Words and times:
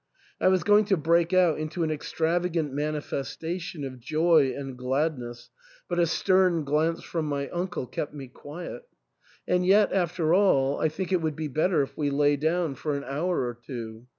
I 0.39 0.47
was 0.47 0.63
going 0.63 0.85
to 0.85 0.97
break 0.97 1.31
out 1.31 1.59
into 1.59 1.83
an 1.83 1.91
extravagant 1.91 2.73
manifestation 2.73 3.83
of 3.83 3.99
joy 3.99 4.51
and 4.57 4.75
glad 4.75 5.19
ness, 5.19 5.51
but 5.87 5.99
a 5.99 6.07
stern 6.07 6.63
glance 6.63 7.03
from 7.03 7.25
my 7.25 7.49
uncle 7.49 7.85
kept 7.85 8.11
me 8.11 8.27
quiet. 8.27 8.87
"And 9.47 9.63
yet, 9.63 9.93
after 9.93 10.33
all, 10.33 10.79
I 10.79 10.89
think 10.89 11.11
it 11.11 11.21
would 11.21 11.35
be 11.35 11.47
better 11.49 11.83
if 11.83 11.95
we 11.95 12.09
lay 12.09 12.35
down 12.35 12.73
for 12.73 12.97
an 12.97 13.03
hour 13.03 13.41
or 13.45 13.53
two. 13.53 14.07